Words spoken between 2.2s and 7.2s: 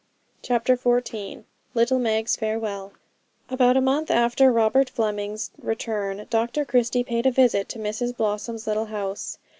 Farewell About a month after Robert Fleming's return Dr Christie